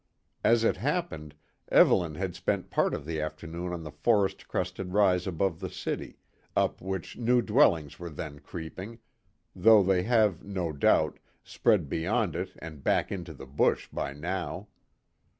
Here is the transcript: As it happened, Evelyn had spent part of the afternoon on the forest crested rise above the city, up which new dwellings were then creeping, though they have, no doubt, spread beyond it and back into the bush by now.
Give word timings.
As 0.43 0.63
it 0.63 0.77
happened, 0.77 1.35
Evelyn 1.71 2.15
had 2.15 2.33
spent 2.35 2.71
part 2.71 2.95
of 2.95 3.05
the 3.05 3.21
afternoon 3.21 3.71
on 3.71 3.83
the 3.83 3.91
forest 3.91 4.47
crested 4.47 4.93
rise 4.93 5.27
above 5.27 5.59
the 5.59 5.69
city, 5.69 6.17
up 6.55 6.81
which 6.81 7.19
new 7.19 7.39
dwellings 7.43 7.99
were 7.99 8.09
then 8.09 8.39
creeping, 8.39 8.97
though 9.55 9.83
they 9.83 10.01
have, 10.01 10.43
no 10.43 10.71
doubt, 10.73 11.19
spread 11.43 11.87
beyond 11.87 12.35
it 12.35 12.53
and 12.57 12.83
back 12.83 13.11
into 13.11 13.31
the 13.35 13.45
bush 13.45 13.89
by 13.93 14.11
now. 14.11 14.69